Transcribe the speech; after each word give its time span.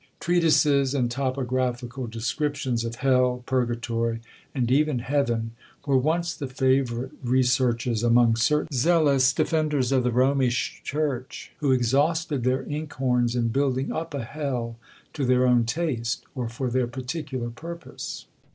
Treatises 0.19 0.95
and 0.95 1.11
topographical 1.11 2.07
descriptions 2.07 2.83
of 2.83 2.95
HELL, 2.95 3.43
PURGATORY, 3.45 4.19
and 4.55 4.71
even 4.71 4.97
HEAVEN, 4.97 5.51
were 5.85 5.95
once 5.95 6.33
the 6.33 6.47
favourite 6.47 7.11
researches 7.23 8.01
among 8.01 8.35
certain 8.35 8.75
zealous 8.75 9.31
defenders 9.31 9.91
of 9.91 10.03
the 10.03 10.09
Romish 10.09 10.81
Church, 10.83 11.51
who 11.59 11.71
exhausted 11.71 12.43
their 12.43 12.63
ink 12.63 12.93
horns 12.93 13.35
in 13.35 13.49
building 13.49 13.91
up 13.91 14.15
a 14.15 14.23
Hell 14.23 14.79
to 15.13 15.23
their 15.23 15.45
own 15.45 15.65
taste, 15.65 16.25
or 16.33 16.49
for 16.49 16.71
their 16.71 16.87
particular 16.87 17.51
purpose. 17.51 18.25